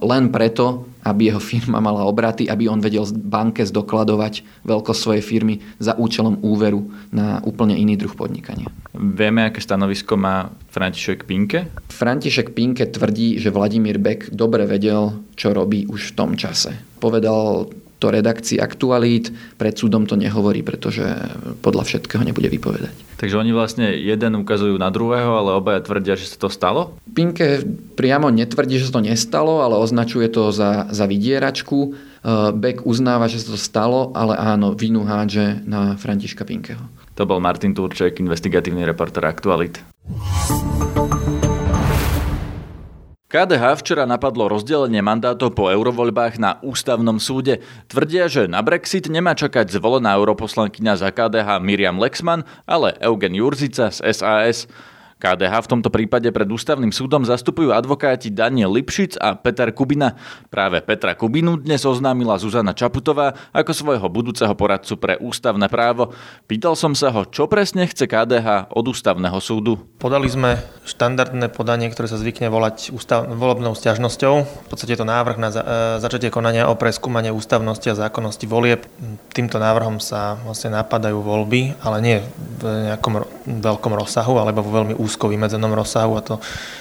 len 0.00 0.30
preto, 0.30 0.86
aby 1.04 1.28
jeho 1.28 1.42
firma 1.42 1.82
mala 1.82 2.06
obraty, 2.06 2.48
aby 2.48 2.70
on 2.70 2.80
vedel 2.80 3.04
banke 3.12 3.60
zdokladovať 3.66 4.64
veľkosť 4.64 5.00
svojej 5.02 5.24
firmy 5.26 5.54
za 5.76 5.98
účelom 5.98 6.40
úveru 6.40 6.88
na 7.12 7.44
úplne 7.44 7.76
iný 7.76 7.98
druh 8.00 8.14
podnikania. 8.14 8.72
Vieme, 8.94 9.44
aké 9.44 9.60
stanovisko 9.60 10.16
má 10.16 10.48
František 10.72 11.28
Pinke? 11.28 11.68
František 11.92 12.56
Pinke 12.56 12.88
tvrdí, 12.88 13.36
že 13.36 13.52
Vladimír 13.52 14.00
Beck 14.00 14.32
dobre 14.32 14.64
vedel, 14.64 15.26
čo 15.36 15.52
robí 15.52 15.84
už 15.84 16.14
v 16.14 16.16
tom 16.16 16.30
čase. 16.38 16.72
Povedal 17.02 17.68
to 18.04 18.12
redakcii 18.12 18.60
aktualít, 18.60 19.32
pred 19.56 19.72
súdom 19.72 20.04
to 20.04 20.20
nehovorí, 20.20 20.60
pretože 20.60 21.00
podľa 21.64 21.88
všetkého 21.88 22.20
nebude 22.20 22.52
vypovedať. 22.52 22.92
Takže 23.16 23.40
oni 23.40 23.56
vlastne 23.56 23.96
jeden 23.96 24.36
ukazujú 24.36 24.76
na 24.76 24.92
druhého, 24.92 25.40
ale 25.40 25.56
obaja 25.56 25.80
tvrdia, 25.80 26.20
že 26.20 26.28
sa 26.28 26.36
to 26.36 26.52
stalo? 26.52 27.00
Pinke 27.16 27.64
priamo 27.96 28.28
netvrdí, 28.28 28.76
že 28.76 28.92
sa 28.92 29.00
to 29.00 29.06
nestalo, 29.08 29.64
ale 29.64 29.80
označuje 29.80 30.28
to 30.28 30.52
za, 30.52 30.92
za 30.92 31.08
vydieračku. 31.08 31.78
E, 31.80 31.90
Beck 32.52 32.84
uznáva, 32.84 33.32
že 33.32 33.40
sa 33.40 33.56
to 33.56 33.60
stalo, 33.60 34.12
ale 34.12 34.36
áno, 34.36 34.76
vinu 34.76 35.08
hádže 35.08 35.64
na 35.64 35.96
Františka 35.96 36.44
Pinkeho. 36.44 36.84
To 37.16 37.24
bol 37.24 37.40
Martin 37.40 37.72
Turček, 37.72 38.20
investigatívny 38.20 38.84
reporter 38.84 39.24
Aktualit. 39.24 39.80
KDH 43.34 43.82
včera 43.82 44.06
napadlo 44.06 44.46
rozdelenie 44.46 45.02
mandátov 45.02 45.58
po 45.58 45.66
eurovoľbách 45.66 46.38
na 46.38 46.62
ústavnom 46.62 47.18
súde. 47.18 47.66
Tvrdia, 47.90 48.30
že 48.30 48.46
na 48.46 48.62
Brexit 48.62 49.10
nemá 49.10 49.34
čakať 49.34 49.74
zvolená 49.74 50.14
europoslankyňa 50.14 50.94
za 50.94 51.10
KDH 51.10 51.58
Miriam 51.58 51.98
Lexman, 51.98 52.46
ale 52.62 52.94
Eugen 53.02 53.34
Jurzica 53.34 53.90
z 53.90 54.06
SAS. 54.06 54.70
KDH 55.18 55.54
v 55.64 55.70
tomto 55.70 55.88
prípade 55.90 56.28
pred 56.28 56.46
ústavným 56.46 56.92
súdom 56.92 57.24
zastupujú 57.24 57.72
advokáti 57.72 58.28
Daniel 58.28 58.74
Lipšic 58.74 59.16
a 59.18 59.34
Peter 59.34 59.72
Kubina. 59.72 60.14
Práve 60.52 60.84
Petra 60.84 61.16
Kubinu 61.16 61.56
dnes 61.56 61.82
oznámila 61.82 62.36
Zuzana 62.36 62.76
Čaputová 62.76 63.32
ako 63.54 63.72
svojho 63.72 64.06
budúceho 64.10 64.52
poradcu 64.52 64.94
pre 65.00 65.14
ústavné 65.18 65.66
právo. 65.72 66.12
Pýtal 66.44 66.76
som 66.76 66.92
sa 66.92 67.08
ho, 67.14 67.24
čo 67.24 67.48
presne 67.48 67.88
chce 67.88 68.04
KDH 68.06 68.70
od 68.70 68.84
ústavného 68.84 69.38
súdu. 69.40 69.80
Podali 69.96 70.28
sme 70.28 70.60
štandardné 70.84 71.48
podanie, 71.48 71.88
ktoré 71.88 72.06
sa 72.10 72.20
zvykne 72.20 72.52
volať 72.52 72.92
ústav, 72.92 73.24
volebnou 73.24 73.72
stiažnosťou. 73.72 74.34
V 74.44 74.68
podstate 74.68 74.94
je 74.94 75.00
to 75.00 75.08
návrh 75.08 75.36
na 75.40 75.48
za, 75.48 75.62
e, 75.64 75.66
začatie 76.04 76.28
konania 76.28 76.68
o 76.68 76.76
preskúmanie 76.76 77.32
ústavnosti 77.32 77.88
a 77.88 77.96
zákonnosti 77.96 78.44
volieb. 78.44 78.84
Týmto 79.32 79.56
návrhom 79.56 80.02
sa 80.02 80.36
vlastne 80.44 80.76
napadajú 80.76 81.22
voľby, 81.22 81.80
ale 81.80 81.96
nie 82.04 82.16
v 82.60 82.92
nejakom 82.92 83.24
veľkom 83.48 83.92
rozsahu 83.96 84.36
alebo 84.36 84.60
vo 84.60 84.84
veľmi 84.84 84.94
úzkom 85.00 85.13
úzko 85.14 85.30
vymedzenom 85.30 85.70
rozsahu 85.70 86.18
a 86.18 86.26
to 86.26 86.34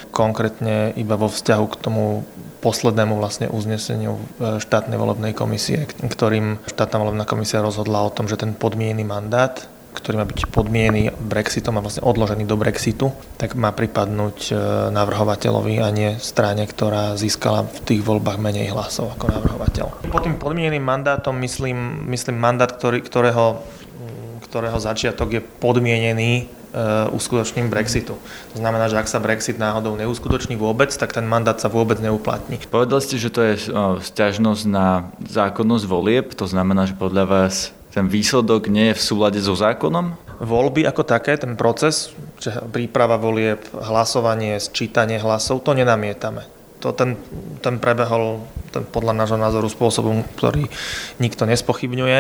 konkrétne 0.10 0.98
iba 0.98 1.14
vo 1.14 1.30
vzťahu 1.30 1.66
k 1.70 1.78
tomu 1.78 2.26
poslednému 2.66 3.14
vlastne 3.22 3.52
uzneseniu 3.52 4.18
e, 4.18 4.58
štátnej 4.58 4.98
volebnej 4.98 5.38
komisie, 5.38 5.86
ktorým 5.86 6.58
štátna 6.66 6.98
volebná 6.98 7.30
komisia 7.30 7.62
rozhodla 7.62 8.02
o 8.02 8.10
tom, 8.10 8.26
že 8.26 8.42
ten 8.42 8.58
podmienený 8.58 9.06
mandát 9.06 9.70
ktorý 9.94 10.20
má 10.20 10.26
byť 10.26 10.50
podmienený 10.50 11.14
Brexitom 11.22 11.78
a 11.78 11.86
vlastne 11.86 12.02
odložený 12.02 12.50
do 12.50 12.58
Brexitu, 12.58 13.14
tak 13.38 13.54
má 13.54 13.70
pripadnúť 13.70 14.38
e, 14.50 14.54
navrhovateľovi 14.90 15.86
a 15.86 15.88
nie 15.94 16.18
strane, 16.18 16.66
ktorá 16.66 17.14
získala 17.14 17.62
v 17.70 17.80
tých 17.86 18.02
voľbách 18.02 18.42
menej 18.42 18.74
hlasov 18.74 19.14
ako 19.14 19.30
navrhovateľ. 19.30 20.10
Pod 20.10 20.26
tým 20.26 20.42
podmieneným 20.42 20.82
mandátom 20.82 21.38
myslím, 21.46 22.10
myslím 22.10 22.42
mandát, 22.42 22.74
ktorý, 22.74 23.06
ktorého, 23.06 23.62
ktorého 24.50 24.82
začiatok 24.82 25.30
je 25.30 25.42
podmienený 25.46 26.63
uskutočním 27.14 27.70
Brexitu. 27.70 28.18
To 28.54 28.58
znamená, 28.58 28.90
že 28.90 28.98
ak 28.98 29.06
sa 29.06 29.22
Brexit 29.22 29.62
náhodou 29.62 29.94
neuskutoční 29.94 30.58
vôbec, 30.58 30.90
tak 30.90 31.14
ten 31.14 31.24
mandát 31.24 31.58
sa 31.62 31.70
vôbec 31.70 32.02
neuplatní. 32.02 32.58
Povedali 32.66 33.02
ste, 33.06 33.22
že 33.22 33.30
to 33.30 33.42
je 33.46 33.54
sťažnosť 34.02 34.64
na 34.66 35.14
zákonnosť 35.22 35.86
volieb, 35.86 36.34
to 36.34 36.50
znamená, 36.50 36.90
že 36.90 36.98
podľa 36.98 37.26
vás 37.30 37.56
ten 37.94 38.10
výsledok 38.10 38.74
nie 38.74 38.90
je 38.90 38.98
v 38.98 39.06
súlade 39.06 39.38
so 39.38 39.54
zákonom? 39.54 40.18
Voľby 40.42 40.90
ako 40.90 41.06
také, 41.06 41.38
ten 41.38 41.54
proces, 41.54 42.10
príprava 42.74 43.22
volieb, 43.22 43.62
hlasovanie, 43.70 44.58
sčítanie 44.58 45.22
hlasov, 45.22 45.62
to 45.62 45.78
nenamietame. 45.78 46.50
To 46.82 46.92
ten, 46.92 47.16
ten 47.62 47.78
prebehol 47.80 48.44
ten 48.74 48.84
podľa 48.90 49.14
nášho 49.14 49.38
názoru 49.38 49.70
spôsobom, 49.70 50.26
ktorý 50.34 50.66
nikto 51.22 51.46
nespochybňuje. 51.46 52.20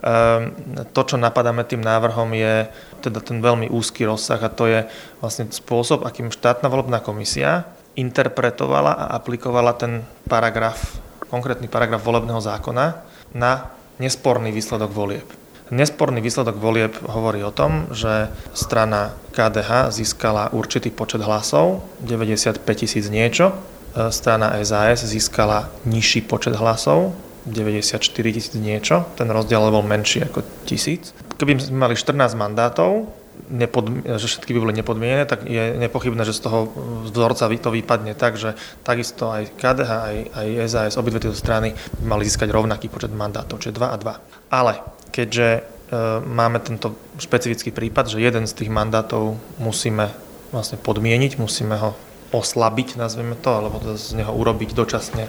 Ehm, 0.00 0.56
to, 0.96 1.00
čo 1.04 1.16
napadáme 1.20 1.60
tým 1.68 1.84
návrhom, 1.84 2.32
je 2.32 2.68
teda 3.04 3.20
ten 3.20 3.44
veľmi 3.44 3.68
úzky 3.68 4.08
rozsah 4.08 4.40
a 4.40 4.48
to 4.48 4.64
je 4.64 4.88
vlastne 5.20 5.52
spôsob, 5.52 6.08
akým 6.08 6.32
štátna 6.32 6.72
volebná 6.72 7.04
komisia 7.04 7.68
interpretovala 8.00 8.96
a 8.96 9.04
aplikovala 9.20 9.76
ten 9.76 10.00
paragraf, 10.24 10.96
konkrétny 11.28 11.68
paragraf 11.68 12.00
volebného 12.00 12.40
zákona 12.40 12.96
na 13.36 13.68
nesporný 14.00 14.54
výsledok 14.56 14.88
volieb. 14.88 15.28
Nesporný 15.70 16.18
výsledok 16.18 16.58
volieb 16.58 16.96
hovorí 17.06 17.46
o 17.46 17.54
tom, 17.54 17.86
že 17.94 18.26
strana 18.56 19.14
KDH 19.30 19.94
získala 19.94 20.50
určitý 20.50 20.90
počet 20.90 21.22
hlasov, 21.22 21.86
95 22.02 22.58
tisíc 22.74 23.06
niečo, 23.06 23.54
e, 23.94 24.10
strana 24.10 24.58
SAS 24.66 25.06
získala 25.06 25.70
nižší 25.86 26.26
počet 26.26 26.58
hlasov, 26.58 27.14
94 27.48 28.00
tisíc 28.36 28.54
niečo, 28.56 29.08
ten 29.16 29.28
rozdiel 29.32 29.72
bol 29.72 29.84
menší 29.84 30.28
ako 30.28 30.44
tisíc. 30.68 31.16
Keby 31.40 31.56
sme 31.56 31.88
mali 31.88 31.94
14 31.96 32.36
mandátov, 32.36 33.08
nepod, 33.48 34.04
že 34.04 34.26
všetky 34.28 34.52
by 34.52 34.60
boli 34.60 34.74
nepodmienené, 34.76 35.24
tak 35.24 35.48
je 35.48 35.74
nepochybné, 35.80 36.22
že 36.28 36.36
z 36.36 36.44
toho 36.44 36.58
vzorca 37.08 37.48
to 37.48 37.70
vypadne 37.72 38.12
tak, 38.12 38.36
že 38.36 38.52
takisto 38.84 39.32
aj 39.32 39.56
KDH, 39.56 39.90
aj, 39.90 40.16
aj 40.36 40.48
SAS, 40.68 41.00
obidve 41.00 41.24
tieto 41.24 41.36
strany 41.36 41.72
by 41.72 42.04
mali 42.04 42.28
získať 42.28 42.52
rovnaký 42.52 42.92
počet 42.92 43.10
mandátov, 43.14 43.64
čiže 43.64 43.80
2 43.80 43.88
a 43.88 43.96
2. 43.96 44.52
Ale 44.52 44.72
keďže 45.08 45.48
e, 45.56 45.60
máme 46.20 46.60
tento 46.60 46.94
špecifický 47.16 47.72
prípad, 47.72 48.12
že 48.12 48.22
jeden 48.22 48.44
z 48.44 48.52
tých 48.52 48.70
mandátov 48.70 49.40
musíme 49.56 50.12
vlastne 50.52 50.76
podmieniť, 50.76 51.40
musíme 51.40 51.78
ho 51.78 51.96
oslabiť, 52.30 52.94
nazveme 52.94 53.34
to, 53.34 53.50
alebo 53.50 53.82
z 53.98 54.14
neho 54.14 54.30
urobiť 54.30 54.74
dočasne, 54.74 55.26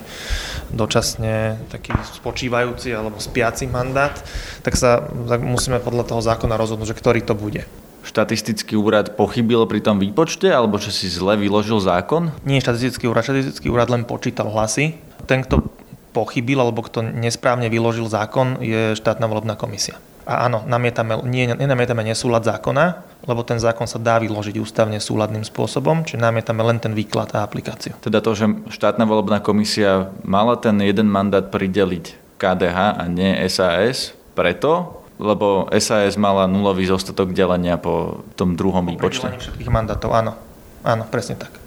dočasne 0.70 1.58
taký 1.74 1.94
spočívajúci 2.22 2.94
alebo 2.94 3.18
spiaci 3.18 3.66
mandát, 3.66 4.14
tak 4.62 4.78
sa 4.78 5.06
tak 5.28 5.42
musíme 5.42 5.82
podľa 5.82 6.14
toho 6.14 6.22
zákona 6.22 6.58
rozhodnúť, 6.58 6.94
že 6.94 7.00
ktorý 7.00 7.22
to 7.26 7.34
bude. 7.34 7.66
Štatistický 8.02 8.74
úrad 8.74 9.14
pochybil 9.14 9.70
pri 9.70 9.82
tom 9.82 10.02
výpočte, 10.02 10.50
alebo 10.50 10.82
že 10.82 10.90
si 10.90 11.06
zle 11.06 11.38
vyložil 11.38 11.78
zákon? 11.78 12.34
Nie 12.46 12.58
štatistický 12.58 13.06
úrad, 13.06 13.30
štatistický 13.30 13.70
úrad 13.70 13.94
len 13.94 14.10
počítal 14.10 14.50
hlasy. 14.50 14.98
Ten, 15.30 15.46
kto 15.46 15.70
pochybil 16.12 16.58
alebo 16.60 16.82
kto 16.82 17.06
nesprávne 17.06 17.70
vyložil 17.70 18.10
zákon, 18.10 18.58
je 18.60 18.98
štátna 18.98 19.30
volebná 19.30 19.54
komisia. 19.54 20.02
A 20.32 20.48
áno, 20.48 20.64
namietame, 20.64 21.20
nie, 21.28 21.52
nenamietame 21.52 22.08
nesúlad 22.08 22.48
zákona, 22.48 23.04
lebo 23.28 23.44
ten 23.44 23.60
zákon 23.60 23.84
sa 23.84 24.00
dá 24.00 24.16
vyložiť 24.24 24.56
ústavne 24.64 24.96
súladným 25.04 25.44
spôsobom, 25.44 26.08
čiže 26.08 26.24
namietame 26.24 26.64
len 26.64 26.80
ten 26.80 26.96
výklad 26.96 27.36
a 27.36 27.44
aplikáciu. 27.44 28.00
Teda 28.00 28.24
to, 28.24 28.32
že 28.32 28.48
štátna 28.72 29.04
volebná 29.04 29.44
komisia 29.44 30.16
mala 30.24 30.56
ten 30.56 30.80
jeden 30.80 31.12
mandát 31.12 31.52
prideliť 31.52 32.40
KDH 32.40 32.78
a 32.96 33.04
nie 33.12 33.36
SAS, 33.52 34.16
preto, 34.32 35.04
lebo 35.20 35.70
SAS 35.78 36.18
mala 36.18 36.48
nulový 36.48 36.88
zostatok 36.90 37.36
delenia 37.36 37.78
po 37.78 38.24
tom 38.40 38.56
druhom 38.56 38.88
výpočte. 38.88 39.28
všetkých 39.28 39.70
mandátov, 39.70 40.10
áno. 40.16 40.34
Áno, 40.82 41.06
presne 41.06 41.38
tak. 41.38 41.61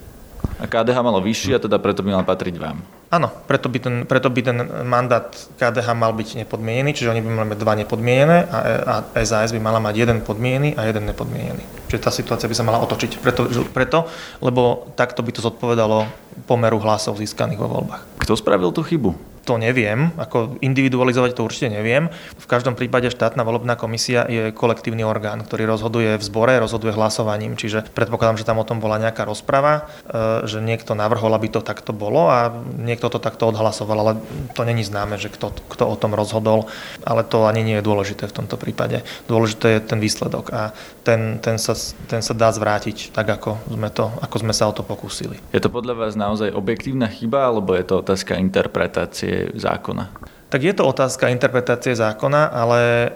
A 0.54 0.70
KDH 0.70 1.02
malo 1.02 1.18
vyšší 1.18 1.54
a 1.54 1.58
teda 1.58 1.82
preto 1.82 2.06
by 2.06 2.14
mal 2.14 2.24
patriť 2.26 2.56
vám. 2.62 2.78
Áno, 3.10 3.30
preto 3.46 3.66
by, 3.66 3.78
ten, 3.78 3.94
preto 4.06 4.30
by 4.30 4.40
ten 4.42 4.58
mandát 4.86 5.30
KDH 5.58 5.88
mal 5.98 6.14
byť 6.14 6.46
nepodmienený, 6.46 6.94
čiže 6.94 7.10
oni 7.10 7.22
by 7.22 7.28
mali 7.30 7.46
mať 7.54 7.58
dva 7.58 7.74
nepodmienené 7.78 8.38
a, 8.46 8.58
a 8.82 8.94
SAS 9.26 9.50
by 9.50 9.58
mala 9.58 9.82
mať 9.82 9.94
jeden 10.06 10.18
podmienený 10.22 10.78
a 10.78 10.86
jeden 10.86 11.10
nepodmienený. 11.10 11.62
Čiže 11.90 12.00
tá 12.02 12.10
situácia 12.14 12.46
by 12.46 12.54
sa 12.54 12.66
mala 12.66 12.82
otočiť. 12.86 13.18
Preto, 13.18 13.50
preto 13.70 14.06
lebo 14.38 14.90
takto 14.94 15.26
by 15.26 15.30
to 15.34 15.42
zodpovedalo 15.42 16.06
pomeru 16.46 16.78
hlasov 16.82 17.18
získaných 17.18 17.58
vo 17.58 17.70
voľbách. 17.70 18.22
Kto 18.22 18.38
spravil 18.38 18.70
tú 18.70 18.86
chybu? 18.86 19.33
To 19.44 19.60
neviem, 19.60 20.10
ako 20.16 20.56
individualizovať 20.64 21.36
to 21.36 21.44
určite 21.44 21.68
neviem. 21.68 22.08
V 22.40 22.46
každom 22.48 22.72
prípade 22.74 23.12
štátna 23.12 23.44
volebná 23.44 23.76
komisia 23.76 24.24
je 24.24 24.50
kolektívny 24.56 25.04
orgán, 25.04 25.44
ktorý 25.44 25.68
rozhoduje 25.68 26.16
v 26.16 26.24
zbore, 26.24 26.56
rozhoduje 26.56 26.96
hlasovaním, 26.96 27.60
čiže 27.60 27.84
predpokladám, 27.92 28.40
že 28.40 28.48
tam 28.48 28.58
o 28.58 28.64
tom 28.64 28.80
bola 28.80 28.96
nejaká 28.96 29.28
rozprava, 29.28 29.92
e, 30.08 30.48
že 30.48 30.64
niekto 30.64 30.96
navrhol, 30.96 31.36
aby 31.36 31.52
to 31.52 31.60
takto 31.60 31.92
bolo 31.92 32.32
a 32.32 32.48
niekto 32.80 33.12
to 33.12 33.20
takto 33.20 33.52
odhlasoval, 33.52 33.96
ale 34.00 34.12
to 34.56 34.64
není 34.64 34.80
známe, 34.80 35.20
že 35.20 35.28
kto, 35.28 35.52
kto 35.68 35.84
o 35.84 35.96
tom 36.00 36.16
rozhodol, 36.16 36.66
ale 37.04 37.20
to 37.22 37.44
ani 37.44 37.60
nie 37.60 37.76
je 37.78 37.86
dôležité 37.86 38.24
v 38.24 38.36
tomto 38.40 38.56
prípade. 38.56 39.04
Dôležité 39.28 39.76
je 39.76 39.80
ten 39.84 40.00
výsledok 40.00 40.50
a 40.56 40.72
ten, 41.04 41.36
ten, 41.44 41.60
sa, 41.60 41.76
ten 42.08 42.24
sa 42.24 42.32
dá 42.32 42.48
zvrátiť 42.48 43.12
tak, 43.12 43.28
ako 43.28 43.60
sme, 43.68 43.92
to, 43.92 44.08
ako 44.24 44.36
sme 44.40 44.56
sa 44.56 44.70
o 44.70 44.72
to 44.72 44.80
pokúsili. 44.80 45.36
Je 45.52 45.60
to 45.60 45.68
podľa 45.68 45.94
vás 46.00 46.16
naozaj 46.16 46.56
objektívna 46.56 47.12
chyba, 47.12 47.52
alebo 47.52 47.76
je 47.76 47.84
to 47.84 48.00
otázka 48.00 48.40
interpretácie 48.40 49.33
zákona? 49.54 50.10
Tak 50.54 50.62
je 50.62 50.70
to 50.70 50.86
otázka 50.86 51.34
interpretácie 51.34 51.98
zákona, 51.98 52.46
ale 52.46 52.78
e, 52.86 53.08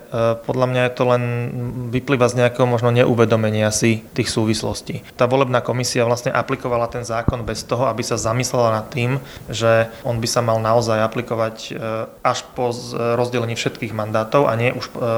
podľa 0.43 0.67
mňa 0.75 0.83
je 0.91 0.93
to 0.99 1.05
len 1.07 1.23
vyplýva 1.87 2.27
z 2.27 2.43
nejakého 2.43 2.67
možno 2.67 2.91
neuvedomenia 2.91 3.71
si 3.71 4.03
tých 4.11 4.27
súvislostí. 4.27 5.07
Tá 5.15 5.31
volebná 5.31 5.63
komisia 5.63 6.03
vlastne 6.03 6.35
aplikovala 6.35 6.91
ten 6.91 7.07
zákon 7.07 7.47
bez 7.47 7.63
toho, 7.63 7.87
aby 7.87 8.03
sa 8.03 8.19
zamyslela 8.19 8.83
nad 8.83 8.91
tým, 8.91 9.23
že 9.47 9.87
on 10.03 10.19
by 10.19 10.27
sa 10.27 10.43
mal 10.43 10.59
naozaj 10.59 10.99
aplikovať 10.99 11.57
e, 11.71 11.71
až 12.27 12.43
po 12.59 12.75
rozdelení 12.99 13.55
všetkých 13.55 13.95
mandátov 13.95 14.51
a 14.51 14.59
nie 14.59 14.75
už, 14.75 14.91
e, 14.99 15.15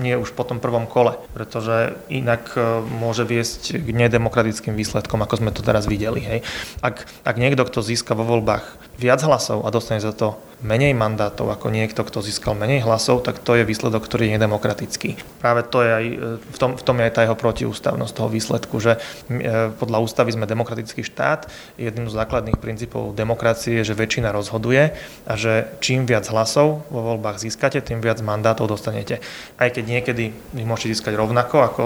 nie 0.00 0.16
už 0.16 0.32
po 0.32 0.48
tom 0.48 0.64
prvom 0.64 0.88
kole, 0.88 1.12
pretože 1.36 1.92
inak 2.08 2.56
môže 2.88 3.28
viesť 3.28 3.84
k 3.84 3.88
nedemokratickým 4.08 4.72
výsledkom, 4.72 5.20
ako 5.20 5.44
sme 5.44 5.52
to 5.52 5.60
teraz 5.60 5.84
videli. 5.84 6.24
Hej. 6.24 6.40
Ak, 6.80 7.04
ak 7.04 7.36
niekto, 7.36 7.68
kto 7.68 7.84
získa 7.84 8.16
vo 8.16 8.24
voľbách 8.24 8.64
viac 8.96 9.20
hlasov 9.28 9.68
a 9.68 9.68
dostane 9.68 10.00
za 10.00 10.16
to 10.16 10.40
menej 10.60 10.92
mandátov 10.92 11.48
ako 11.48 11.72
niekto, 11.72 12.04
kto 12.04 12.20
získal 12.20 12.52
menej 12.52 12.84
hlasov, 12.84 13.24
tak 13.24 13.40
to 13.40 13.56
je 13.56 13.64
výsledok, 13.64 14.04
ktorý 14.04 14.28
je 14.28 14.34
nedemokratický. 14.36 15.16
Práve 15.40 15.64
to 15.64 15.80
je 15.80 15.90
aj, 15.90 16.06
e, 16.06 16.16
v 16.40 16.58
tom, 16.60 16.76
v 16.76 16.82
tom 16.84 16.96
je 17.00 17.04
aj 17.08 17.14
tá 17.16 17.20
jeho 17.24 17.36
protiústavnosť 17.36 18.12
toho 18.12 18.28
výsledku, 18.28 18.76
že 18.76 18.96
e, 18.96 19.72
podľa 19.72 19.98
ústavy 20.04 20.36
sme 20.36 20.44
demokratický 20.44 21.00
štát. 21.00 21.48
Jedným 21.80 22.12
z 22.12 22.14
základných 22.14 22.60
princípov 22.60 23.16
demokracie 23.16 23.80
je, 23.80 23.92
že 23.92 23.94
väčšina 23.96 24.36
rozhoduje 24.36 24.92
a 25.24 25.32
že 25.34 25.72
čím 25.80 26.04
viac 26.04 26.28
hlasov 26.28 26.84
vo 26.92 27.00
voľbách 27.00 27.40
získate, 27.40 27.80
tým 27.80 28.04
viac 28.04 28.20
mandátov 28.20 28.68
dostanete. 28.68 29.24
Aj 29.56 29.72
keď 29.72 29.84
niekedy 29.88 30.36
ich 30.36 30.66
môžete 30.68 30.92
získať 30.92 31.16
rovnako 31.16 31.56
ako, 31.64 31.82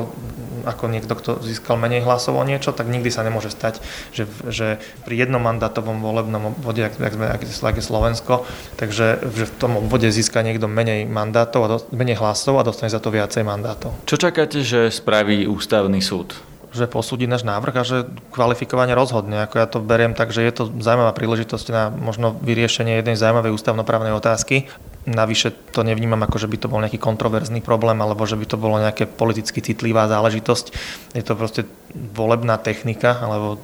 ako 0.66 0.84
niekto, 0.90 1.14
kto 1.14 1.30
získal 1.46 1.78
menej 1.78 2.02
hlasov 2.02 2.34
o 2.34 2.44
niečo, 2.44 2.74
tak 2.74 2.90
nikdy 2.90 3.12
sa 3.12 3.22
nemôže 3.22 3.54
stať, 3.54 3.78
že, 4.10 4.26
že 4.50 4.82
pri 5.06 5.14
jednom 5.22 5.38
mandátovom 5.38 6.02
volebnom 6.02 6.56
obvode, 6.56 6.82
ak, 6.82 6.98
ak, 6.98 7.14
ak, 7.38 7.76
je 7.78 7.84
Slovensko, 7.84 8.42
takže 8.74 9.20
že 9.22 9.44
v 9.48 9.52
tom 9.60 9.78
obvode 9.80 10.08
získa 10.08 10.40
niekto 10.40 10.66
menej 10.66 11.06
mandátov 11.06 11.60
a 11.64 11.68
do, 11.68 11.78
menej 11.94 12.18
hlasov 12.18 12.60
a 12.60 12.66
dostane 12.66 12.92
za 12.92 13.00
to 13.00 13.12
viacej 13.12 13.44
mandátov. 13.46 13.94
Čo 14.08 14.16
čakáte, 14.16 14.64
že 14.64 14.88
spraví 14.90 15.46
ústavný 15.46 16.00
súd? 16.00 16.34
že 16.74 16.90
posúdi 16.90 17.30
náš 17.30 17.46
návrh 17.46 17.74
a 17.78 17.86
že 17.86 17.98
kvalifikovane 18.34 18.98
rozhodne. 18.98 19.46
Ako 19.46 19.62
ja 19.62 19.70
to 19.70 19.78
beriem 19.78 20.10
tak, 20.10 20.34
že 20.34 20.42
je 20.42 20.50
to 20.50 20.62
zaujímavá 20.82 21.14
príležitosť 21.14 21.66
na 21.70 21.86
možno 21.94 22.34
vyriešenie 22.42 22.98
jednej 22.98 23.14
zaujímavej 23.14 23.54
ústavnoprávnej 23.54 24.10
otázky. 24.10 24.66
Navyše 25.04 25.72
to 25.76 25.84
nevnímam 25.84 26.20
ako, 26.24 26.40
že 26.40 26.48
by 26.48 26.56
to 26.56 26.70
bol 26.72 26.80
nejaký 26.80 26.96
kontroverzný 26.96 27.60
problém 27.60 28.00
alebo 28.00 28.24
že 28.24 28.40
by 28.40 28.46
to 28.48 28.56
bolo 28.56 28.80
nejaké 28.80 29.04
politicky 29.04 29.60
citlivá 29.60 30.08
záležitosť. 30.08 30.66
Je 31.12 31.24
to 31.24 31.36
proste 31.36 31.68
volebná 31.92 32.56
technika 32.56 33.20
alebo 33.20 33.60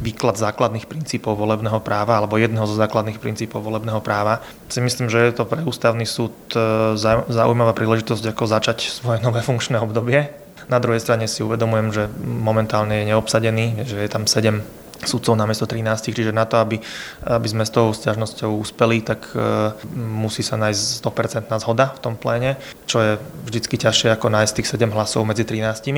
výklad 0.00 0.40
základných 0.40 0.88
princípov 0.88 1.36
volebného 1.36 1.78
práva 1.84 2.16
alebo 2.16 2.40
jedného 2.40 2.64
zo 2.64 2.80
základných 2.80 3.20
princípov 3.20 3.60
volebného 3.60 4.00
práva. 4.00 4.40
Si 4.72 4.80
myslím, 4.80 5.12
že 5.12 5.20
je 5.28 5.36
to 5.36 5.44
pre 5.44 5.60
ústavný 5.62 6.08
súd 6.08 6.32
e, 6.56 6.96
zaujímavá 7.28 7.76
príležitosť 7.76 8.32
ako 8.32 8.44
začať 8.48 8.88
svoje 8.88 9.20
nové 9.20 9.44
funkčné 9.44 9.76
obdobie 9.78 10.44
na 10.68 10.80
druhej 10.80 11.00
strane 11.00 11.28
si 11.28 11.44
uvedomujem, 11.44 11.92
že 11.92 12.04
momentálne 12.24 13.04
je 13.04 13.08
neobsadený, 13.12 13.84
že 13.84 14.00
je 14.00 14.08
tam 14.08 14.24
7 14.24 14.64
sudcov 15.08 15.34
namiesto 15.38 15.64
13, 15.68 16.12
čiže 16.12 16.32
na 16.34 16.44
to, 16.44 16.60
aby, 16.60 16.76
aby 17.24 17.48
sme 17.48 17.64
s 17.64 17.72
tou 17.72 17.90
stiažnosťou 17.90 18.60
uspeli, 18.60 19.00
tak 19.04 19.30
e, 19.32 19.72
musí 19.96 20.42
sa 20.42 20.58
nájsť 20.58 21.04
100% 21.04 21.64
zhoda 21.64 21.94
v 21.94 22.00
tom 22.02 22.14
pléne, 22.18 22.60
čo 22.84 23.00
je 23.00 23.12
vždycky 23.46 23.78
ťažšie 23.80 24.12
ako 24.14 24.32
nájsť 24.32 24.52
tých 24.60 24.70
7 24.70 24.90
hlasov 24.90 25.24
medzi 25.24 25.46
13 25.46 25.94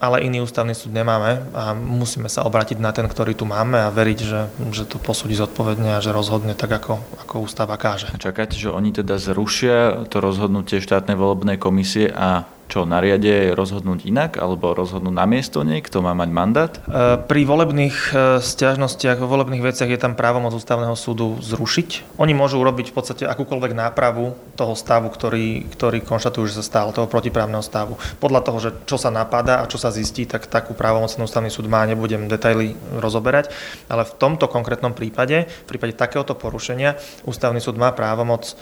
ale 0.00 0.24
iný 0.24 0.40
ústavný 0.40 0.72
súd 0.72 0.96
nemáme 0.96 1.44
a 1.52 1.76
musíme 1.76 2.32
sa 2.32 2.42
obrátiť 2.48 2.80
na 2.80 2.90
ten, 2.96 3.04
ktorý 3.04 3.36
tu 3.36 3.44
máme 3.44 3.76
a 3.76 3.92
veriť, 3.92 4.18
že, 4.24 4.40
že 4.72 4.88
to 4.88 4.96
posúdi 4.96 5.36
zodpovedne 5.36 6.00
a 6.00 6.02
že 6.02 6.16
rozhodne 6.16 6.56
tak, 6.56 6.72
ako, 6.72 6.98
ako 7.20 7.44
ústava 7.44 7.76
káže. 7.76 8.08
Čakáte, 8.16 8.56
že 8.56 8.72
oni 8.72 8.96
teda 8.96 9.20
zrušia 9.20 10.08
to 10.08 10.24
rozhodnutie 10.24 10.80
štátnej 10.80 11.14
volebnej 11.20 11.60
komisie 11.60 12.08
a 12.08 12.48
čo, 12.70 12.86
nariade 12.86 13.50
rozhodnúť 13.58 14.06
inak 14.06 14.38
alebo 14.38 14.70
rozhodnúť 14.78 15.10
na 15.10 15.26
miesto 15.26 15.66
niekto 15.66 15.98
má 16.06 16.14
mať 16.14 16.30
mandát? 16.30 16.72
E, 16.86 17.18
pri 17.18 17.42
volebných 17.42 17.96
e, 17.98 18.38
stiažnostiach, 18.38 19.18
vo 19.18 19.26
volebných 19.26 19.58
veciach 19.58 19.90
je 19.90 19.98
tam 19.98 20.14
právomoc 20.14 20.54
ústavného 20.54 20.94
súdu 20.94 21.34
zrušiť. 21.42 22.14
Oni 22.22 22.30
môžu 22.30 22.62
urobiť 22.62 22.94
v 22.94 22.96
podstate 22.96 23.24
akúkoľvek 23.26 23.74
nápravu 23.74 24.38
toho 24.54 24.78
stavu, 24.78 25.10
ktorý, 25.10 25.66
ktorý 25.66 25.98
konštatujú, 26.06 26.46
že 26.46 26.62
sa 26.62 26.64
stalo, 26.64 26.94
toho 26.94 27.10
protiprávneho 27.10 27.60
stavu. 27.60 27.98
Podľa 28.22 28.40
toho, 28.46 28.58
že 28.62 28.70
čo 28.86 28.94
sa 28.94 29.10
napadá 29.10 29.66
a 29.66 29.68
čo 29.68 29.74
sa 29.74 29.89
zistí, 29.90 30.26
tak 30.26 30.46
takú 30.46 30.72
právomoc 30.72 31.12
ústavný 31.18 31.52
súd 31.52 31.68
má, 31.68 31.84
nebudem 31.84 32.26
detaily 32.30 32.74
rozoberať, 32.96 33.52
ale 33.90 34.06
v 34.06 34.12
tomto 34.16 34.48
konkrétnom 34.48 34.96
prípade, 34.96 35.46
v 35.46 35.66
prípade 35.68 35.98
takéhoto 35.98 36.32
porušenia, 36.38 36.96
ústavný 37.28 37.60
súd 37.60 37.76
má 37.76 37.92
právomoc 37.92 38.48
e, 38.48 38.52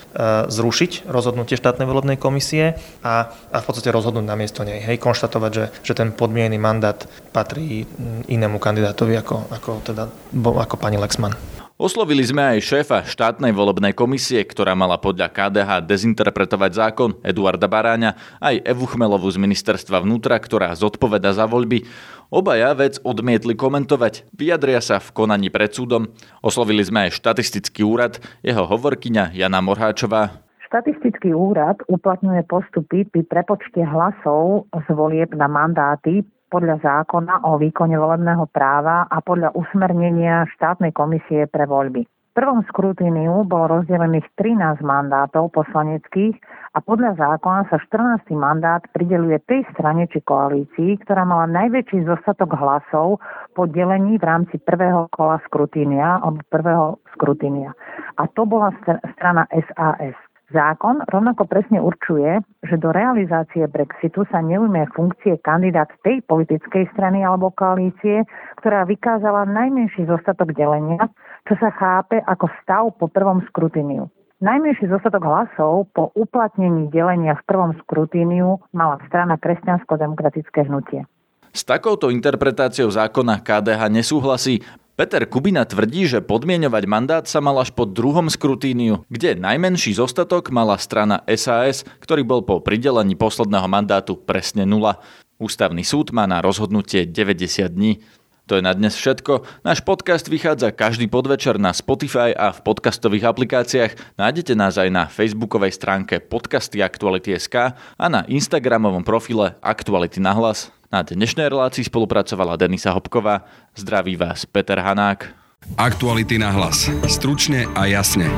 zrušiť 0.50 1.06
rozhodnutie 1.06 1.54
štátnej 1.54 1.86
volebnej 1.86 2.18
komisie 2.18 2.74
a, 3.04 3.30
a 3.52 3.56
v 3.60 3.64
podstate 3.64 3.94
rozhodnúť 3.94 4.26
na 4.26 4.34
miesto 4.34 4.66
nej. 4.66 4.80
Hej, 4.82 4.98
konštatovať, 4.98 5.52
že, 5.52 5.64
že 5.84 5.92
ten 5.94 6.10
podmienený 6.10 6.58
mandát 6.58 6.98
patrí 7.30 7.86
inému 8.26 8.58
kandidátovi 8.58 9.14
ako, 9.20 9.36
ako, 9.52 9.70
teda, 9.84 10.08
ako 10.34 10.74
pani 10.80 10.98
Lexman. 10.98 11.67
Oslovili 11.78 12.26
sme 12.26 12.58
aj 12.58 12.74
šéfa 12.74 13.06
štátnej 13.06 13.54
volebnej 13.54 13.94
komisie, 13.94 14.42
ktorá 14.42 14.74
mala 14.74 14.98
podľa 14.98 15.30
KDH 15.30 15.86
dezinterpretovať 15.86 16.74
zákon 16.74 17.14
Eduarda 17.22 17.70
Baráňa, 17.70 18.18
aj 18.42 18.66
Evu 18.66 18.90
Chmelovu 18.90 19.30
z 19.30 19.38
ministerstva 19.38 20.02
vnútra, 20.02 20.42
ktorá 20.42 20.74
zodpoveda 20.74 21.30
za 21.30 21.46
voľby. 21.46 21.86
Obaja 22.34 22.74
vec 22.74 22.98
odmietli 23.06 23.54
komentovať, 23.54 24.26
vyjadria 24.34 24.82
sa 24.82 24.98
v 24.98 25.14
konaní 25.14 25.54
pred 25.54 25.70
súdom. 25.70 26.10
Oslovili 26.42 26.82
sme 26.82 27.06
aj 27.06 27.14
štatistický 27.14 27.86
úrad, 27.86 28.18
jeho 28.42 28.66
hovorkyňa 28.66 29.38
Jana 29.38 29.62
Morháčová. 29.62 30.34
Štatistický 30.66 31.30
úrad 31.30 31.78
uplatňuje 31.86 32.42
postupy 32.50 33.06
pri 33.06 33.22
prepočte 33.22 33.86
hlasov 33.86 34.66
z 34.74 34.86
volieb 34.90 35.30
na 35.30 35.46
mandáty 35.46 36.26
podľa 36.48 36.80
zákona 36.80 37.44
o 37.44 37.60
výkone 37.60 37.96
volebného 37.96 38.48
práva 38.50 39.04
a 39.08 39.20
podľa 39.20 39.52
usmernenia 39.54 40.48
štátnej 40.56 40.92
komisie 40.96 41.44
pre 41.48 41.68
voľby. 41.68 42.04
V 42.08 42.32
prvom 42.36 42.62
skrutíniu 42.70 43.42
bolo 43.50 43.82
rozdelených 43.82 44.24
13 44.38 44.78
mandátov 44.84 45.50
poslaneckých 45.50 46.38
a 46.76 46.78
podľa 46.78 47.18
zákona 47.18 47.66
sa 47.66 47.82
14. 47.82 48.30
mandát 48.38 48.78
prideluje 48.94 49.42
tej 49.50 49.66
strane 49.74 50.06
či 50.06 50.22
koalícii, 50.22 51.02
ktorá 51.02 51.26
mala 51.26 51.50
najväčší 51.50 52.06
zostatok 52.06 52.54
hlasov 52.54 53.18
po 53.58 53.66
delení 53.66 54.22
v 54.22 54.24
rámci 54.28 54.54
prvého 54.62 55.10
kola 55.10 55.42
skrutínia 55.50 56.22
alebo 56.22 56.38
prvého 56.46 57.02
skrutínia. 57.10 57.74
A 58.22 58.30
to 58.30 58.46
bola 58.46 58.70
strana 59.18 59.50
SAS. 59.50 60.27
Zákon 60.48 61.04
rovnako 61.12 61.44
presne 61.44 61.76
určuje, 61.76 62.40
že 62.64 62.80
do 62.80 62.88
realizácie 62.88 63.68
Brexitu 63.68 64.24
sa 64.32 64.40
neujme 64.40 64.88
funkcie 64.96 65.36
kandidát 65.44 65.92
tej 66.00 66.24
politickej 66.24 66.88
strany 66.96 67.20
alebo 67.20 67.52
koalície, 67.52 68.24
ktorá 68.56 68.88
vykázala 68.88 69.44
najmenší 69.44 70.08
zostatok 70.08 70.56
delenia, 70.56 71.04
čo 71.44 71.52
sa 71.60 71.68
chápe 71.68 72.24
ako 72.24 72.48
stav 72.64 72.84
po 72.96 73.12
prvom 73.12 73.44
skrutíniu. 73.52 74.08
Najmenší 74.40 74.88
zostatok 74.88 75.20
hlasov 75.28 75.92
po 75.92 76.16
uplatnení 76.16 76.88
delenia 76.88 77.36
v 77.36 77.44
prvom 77.44 77.76
skrutíniu 77.84 78.56
mala 78.72 78.96
strana 79.04 79.36
Kresťansko-demokratické 79.36 80.64
hnutie. 80.64 81.04
S 81.52 81.60
takouto 81.60 82.08
interpretáciou 82.08 82.88
zákona 82.88 83.44
KDH 83.44 83.92
nesúhlasí. 83.92 84.64
Peter 84.98 85.22
Kubina 85.30 85.62
tvrdí, 85.62 86.10
že 86.10 86.18
podmienovať 86.18 86.84
mandát 86.90 87.22
sa 87.22 87.38
mal 87.38 87.54
až 87.62 87.70
po 87.70 87.86
druhom 87.86 88.26
skrutíniu, 88.26 89.06
kde 89.06 89.38
najmenší 89.38 89.94
zostatok 89.94 90.50
mala 90.50 90.74
strana 90.74 91.22
SAS, 91.38 91.86
ktorý 92.02 92.26
bol 92.26 92.42
po 92.42 92.58
pridelení 92.58 93.14
posledného 93.14 93.70
mandátu 93.70 94.18
presne 94.18 94.66
nula. 94.66 94.98
Ústavný 95.38 95.86
súd 95.86 96.10
má 96.10 96.26
na 96.26 96.42
rozhodnutie 96.42 97.06
90 97.06 97.70
dní. 97.70 98.02
To 98.50 98.58
je 98.58 98.62
na 98.66 98.74
dnes 98.74 98.98
všetko. 98.98 99.62
Náš 99.62 99.86
podcast 99.86 100.26
vychádza 100.26 100.74
každý 100.74 101.06
podvečer 101.06 101.62
na 101.62 101.70
Spotify 101.70 102.34
a 102.34 102.50
v 102.50 102.58
podcastových 102.66 103.30
aplikáciách. 103.30 104.18
Nájdete 104.18 104.58
nás 104.58 104.82
aj 104.82 104.90
na 104.90 105.06
facebookovej 105.06 105.78
stránke 105.78 106.18
podcasty 106.18 106.82
Aktuality.sk 106.82 107.54
a 107.70 108.06
na 108.10 108.26
instagramovom 108.26 109.06
profile 109.06 109.54
Aktuality 109.62 110.18
na 110.18 110.34
hlas. 110.34 110.74
Na 110.88 111.04
dnešnej 111.04 111.52
relácii 111.52 111.84
spolupracovala 111.84 112.56
Denisa 112.56 112.96
Hopková. 112.96 113.44
Zdraví 113.76 114.16
vás 114.16 114.48
Peter 114.48 114.80
Hanák. 114.80 115.28
Aktuality 115.76 116.40
na 116.40 116.48
hlas. 116.48 116.88
Stručne 117.04 117.68
a 117.76 117.84
jasne. 117.84 118.32